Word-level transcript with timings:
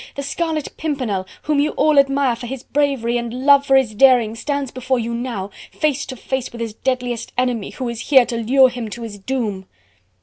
The 0.15 0.23
Scarlet 0.23 0.67
Pimpernel, 0.77 1.27
whom 1.43 1.59
you 1.59 1.73
all 1.73 1.99
admire 1.99 2.35
for 2.35 2.47
his 2.47 2.63
bravery, 2.63 3.17
and 3.19 3.45
love 3.45 3.67
for 3.67 3.75
his 3.75 3.93
daring, 3.93 4.33
stands 4.33 4.71
before 4.71 4.97
you 4.97 5.13
now, 5.13 5.51
face 5.71 6.07
to 6.07 6.15
face 6.15 6.51
with 6.51 6.59
his 6.59 6.73
deadliest 6.73 7.31
enemy, 7.37 7.69
who 7.69 7.87
is 7.87 8.09
here 8.09 8.25
to 8.25 8.37
lure 8.37 8.69
him 8.69 8.89
to 8.89 9.03
his 9.03 9.19
doom!" 9.19 9.67